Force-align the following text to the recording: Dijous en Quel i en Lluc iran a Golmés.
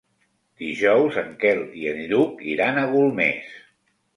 Dijous 0.61 1.19
en 1.23 1.29
Quel 1.45 1.61
i 1.81 1.85
en 1.91 2.01
Lluc 2.13 2.43
iran 2.55 2.81
a 2.81 2.87
Golmés. 2.95 3.57